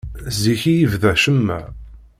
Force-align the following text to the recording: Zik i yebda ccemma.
Zik 0.39 0.61
i 0.71 0.73
yebda 0.75 1.11
ccemma. 1.19 1.59